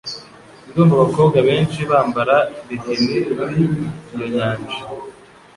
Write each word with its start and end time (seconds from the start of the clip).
Ndumva 0.67 0.93
abakobwa 0.97 1.37
benshi 1.47 1.79
bambara 1.89 2.35
bikini 2.67 3.15
kuri 3.35 3.57
iyo 4.13 4.25
nyanja. 4.35 4.77